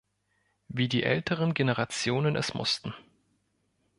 [0.67, 2.95] Wie die älteren Generationen es mussten.